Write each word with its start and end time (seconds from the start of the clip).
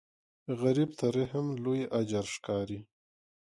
غریب 0.61 0.89
ته 0.99 1.05
رحم 1.15 1.47
لوی 1.63 1.81
اجر 1.99 2.25
ښکاري 2.33 2.79